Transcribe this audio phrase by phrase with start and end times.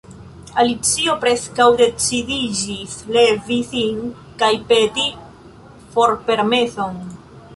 [0.61, 3.99] Alicio preskaŭ decidiĝis levi sin
[4.41, 5.05] kaj peti
[5.97, 6.99] forpermeson.